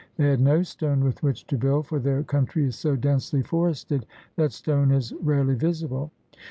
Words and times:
They 0.17 0.29
had 0.31 0.41
no 0.41 0.63
stone 0.63 1.03
with 1.03 1.21
which 1.21 1.45
to 1.45 1.59
build, 1.59 1.85
for 1.85 1.99
their 1.99 2.23
country 2.23 2.65
is 2.65 2.75
so 2.75 2.95
densely 2.95 3.43
forested 3.43 4.07
that 4.35 4.51
stone 4.51 4.89
is 4.89 5.13
rarely 5.21 5.53
visible. 5.53 6.09